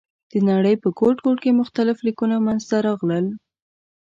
د 0.31 0.33
نړۍ 0.49 0.75
په 0.83 0.89
ګوټ 0.99 1.17
ګوټ 1.25 1.37
کې 1.43 1.59
مختلف 1.61 1.97
لیکونه 2.07 2.35
منځ 2.45 2.61
ته 2.69 2.77
راغلل. 2.87 3.25